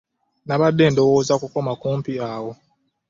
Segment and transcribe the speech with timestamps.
[0.47, 2.51] Nabadde ndowooza okoma kumpi awo.